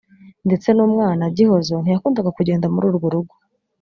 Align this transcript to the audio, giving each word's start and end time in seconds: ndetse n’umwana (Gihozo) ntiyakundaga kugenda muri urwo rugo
ndetse 0.47 0.67
n’umwana 0.71 1.23
(Gihozo) 1.37 1.75
ntiyakundaga 1.79 2.29
kugenda 2.37 2.67
muri 2.73 2.85
urwo 2.89 3.07
rugo 3.13 3.35